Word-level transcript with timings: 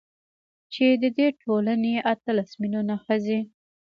چـې 0.73 0.85
د 1.01 1.03
دې 1.17 1.27
ټـولـنې 1.41 1.93
اتـلس 2.13 2.49
مـيلـيونـه 2.59 2.95
ښـځـې. 3.05 3.39